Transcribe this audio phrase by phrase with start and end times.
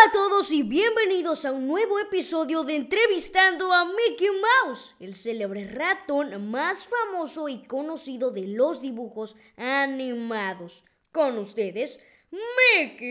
[0.00, 4.30] Hola a todos y bienvenidos a un nuevo episodio de Entrevistando a Mickey
[4.64, 10.84] Mouse, el célebre ratón más famoso y conocido de los dibujos animados.
[11.12, 12.00] Con ustedes,
[12.30, 13.10] Mickey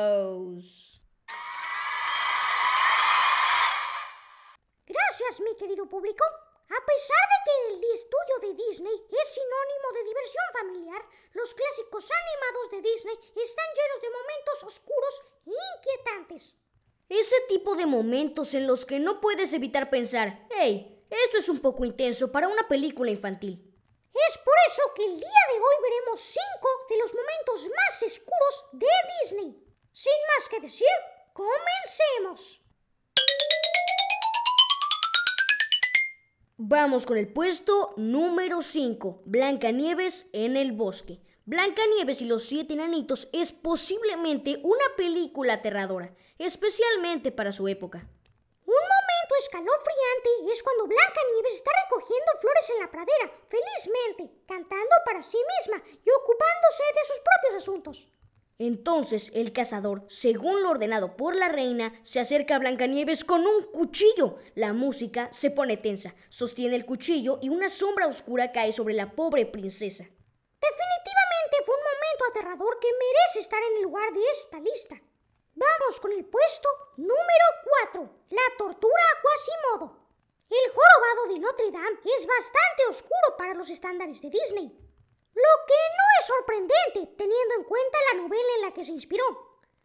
[0.00, 1.00] Mouse.
[4.84, 6.24] Gracias, mi querido público.
[6.68, 12.08] A pesar de que el estudio de Disney es sinónimo de diversión familiar, los clásicos
[12.10, 16.56] animados de Disney están llenos de momentos oscuros e inquietantes.
[17.08, 21.60] Ese tipo de momentos en los que no puedes evitar pensar, hey, esto es un
[21.60, 23.68] poco intenso para una película infantil.
[24.14, 28.64] Es por eso que el día de hoy veremos cinco de los momentos más oscuros
[28.72, 28.86] de
[29.20, 29.62] Disney.
[29.92, 30.88] Sin más que decir,
[31.34, 32.61] comencemos.
[36.64, 41.18] Vamos con el puesto número 5, Blancanieves en el bosque.
[41.44, 47.98] Blancanieves y los siete enanitos es posiblemente una película aterradora, especialmente para su época.
[47.98, 55.20] Un momento escalofriante es cuando Blancanieves está recogiendo flores en la pradera, felizmente, cantando para
[55.20, 58.21] sí misma y ocupándose de sus propios asuntos.
[58.58, 63.64] Entonces el cazador, según lo ordenado por la reina, se acerca a Blancanieves con un
[63.72, 64.36] cuchillo.
[64.54, 69.12] La música se pone tensa, sostiene el cuchillo y una sombra oscura cae sobre la
[69.12, 70.04] pobre princesa.
[70.04, 75.00] Definitivamente fue un momento aterrador que merece estar en el lugar de esta lista.
[75.54, 77.46] Vamos con el puesto número
[77.92, 80.02] 4, la tortura a Quasimodo.
[80.48, 84.68] El jorobado de Notre Dame es bastante oscuro para los estándares de Disney.
[85.34, 89.24] Lo que no sorprendente teniendo en cuenta la novela en la que se inspiró.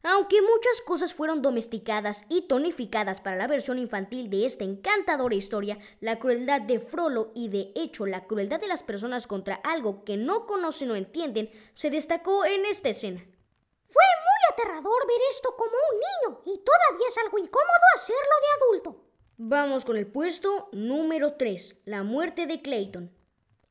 [0.03, 5.80] Aunque muchas cosas fueron domesticadas y tonificadas para la versión infantil de esta encantadora historia,
[5.99, 10.15] la crueldad de Frollo y de hecho la crueldad de las personas contra algo que
[10.15, 13.19] no conocen o entienden se destacó en esta escena.
[13.19, 18.65] Fue muy aterrador ver esto como un niño y todavía es algo incómodo hacerlo de
[18.65, 19.04] adulto.
[19.37, 23.17] Vamos con el puesto número 3, la muerte de Clayton.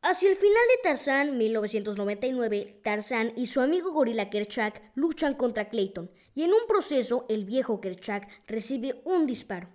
[0.03, 6.11] Hacia el final de Tarzán 1999, Tarzán y su amigo gorila Kerchak luchan contra Clayton
[6.35, 9.69] y en un proceso el viejo Kerchak recibe un disparo.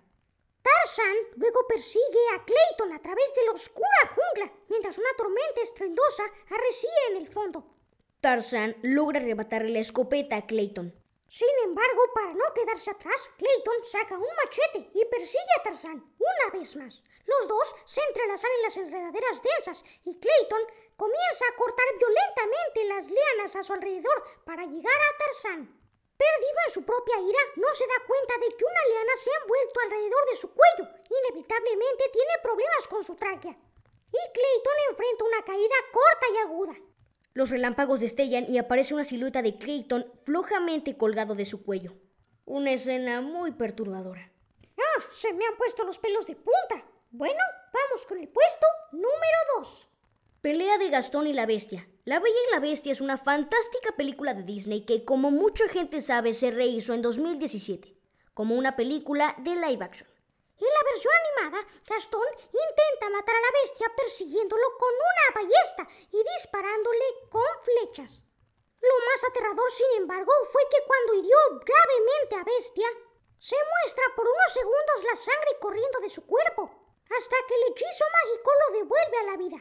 [0.62, 6.24] Tarzán luego persigue a Clayton a través de la oscura jungla mientras una tormenta estruendosa
[6.50, 7.66] arrecié en el fondo.
[8.22, 10.94] Tarzán logra arrebatarle la escopeta a Clayton.
[11.32, 16.60] Sin embargo, para no quedarse atrás, Clayton saca un machete y persigue a Tarzán una
[16.60, 17.02] vez más.
[17.24, 20.62] Los dos se entrelazan en las enredaderas densas y Clayton
[20.98, 25.72] comienza a cortar violentamente las lianas a su alrededor para llegar a Tarzán.
[26.18, 29.42] Perdido en su propia ira, no se da cuenta de que una liana se ha
[29.42, 30.92] envuelto alrededor de su cuello.
[31.08, 33.56] Inevitablemente tiene problemas con su tráquea.
[33.56, 36.91] Y Clayton enfrenta una caída corta y aguda.
[37.34, 41.94] Los relámpagos destellan y aparece una silueta de Clayton flojamente colgado de su cuello.
[42.46, 44.32] Una escena muy perturbadora.
[44.78, 45.02] ¡Ah!
[45.14, 46.86] Se me han puesto los pelos de punta.
[47.12, 47.40] Bueno,
[47.74, 49.88] vamos con el puesto número 2.
[50.42, 51.88] Pelea de Gastón y la Bestia.
[52.04, 56.02] La Bella y la Bestia es una fantástica película de Disney que, como mucha gente
[56.02, 57.96] sabe, se rehizo en 2017,
[58.34, 60.11] como una película de live action.
[60.62, 66.22] En la versión animada, Gastón intenta matar a la bestia persiguiéndolo con una ballesta y
[66.38, 68.24] disparándole con flechas.
[68.82, 72.90] Lo más aterrador, sin embargo, fue que cuando hirió gravemente a Bestia,
[73.40, 76.70] se muestra por unos segundos la sangre corriendo de su cuerpo,
[77.10, 79.58] hasta que el hechizo mágico lo devuelve a la vida.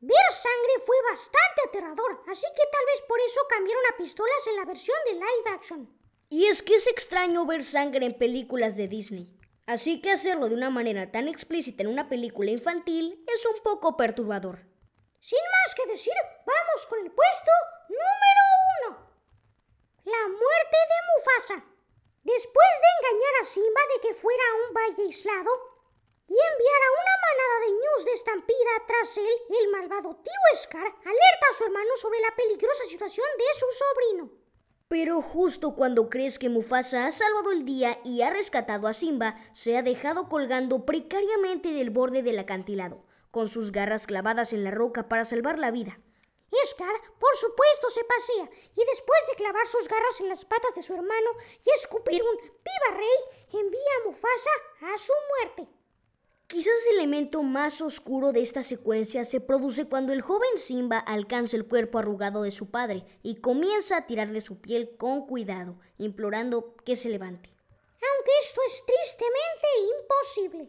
[0.00, 4.56] Ver sangre fue bastante aterrador, así que tal vez por eso cambiaron a pistolas en
[4.56, 6.00] la versión de live action.
[6.28, 9.39] Y es que es extraño ver sangre en películas de Disney.
[9.70, 13.96] Así que hacerlo de una manera tan explícita en una película infantil es un poco
[13.96, 14.66] perturbador.
[15.20, 16.12] Sin más que decir,
[16.44, 17.52] vamos con el puesto
[17.86, 18.42] número
[18.74, 18.88] uno.
[20.06, 21.64] La muerte de Mufasa.
[22.24, 25.52] Después de engañar a Simba de que fuera a un valle aislado
[26.26, 30.82] y enviar a una manada de ñus de estampida tras él, el malvado tío Scar
[30.82, 34.39] alerta a su hermano sobre la peligrosa situación de su sobrino.
[34.90, 39.36] Pero justo cuando crees que Mufasa ha salvado el día y ha rescatado a Simba,
[39.52, 44.72] se ha dejado colgando precariamente del borde del acantilado, con sus garras clavadas en la
[44.72, 46.00] roca para salvar la vida.
[46.66, 50.82] Scar, por supuesto, se pasea y después de clavar sus garras en las patas de
[50.82, 51.30] su hermano
[51.64, 53.60] y escupir un ¡Viva Rey!
[53.60, 54.50] envía a Mufasa
[54.92, 55.79] a su muerte.
[56.50, 61.56] Quizás el elemento más oscuro de esta secuencia se produce cuando el joven Simba alcanza
[61.56, 65.76] el cuerpo arrugado de su padre y comienza a tirar de su piel con cuidado,
[65.96, 67.54] implorando que se levante.
[68.02, 69.68] Aunque esto es tristemente
[70.00, 70.68] imposible.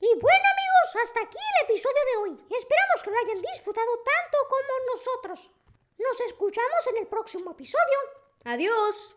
[0.00, 2.46] Y bueno amigos, hasta aquí el episodio de hoy.
[2.54, 5.50] Esperamos que lo hayan disfrutado tanto como nosotros.
[5.96, 7.98] Nos escuchamos en el próximo episodio.
[8.44, 9.16] Adiós.